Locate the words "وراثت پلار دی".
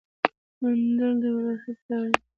1.35-2.19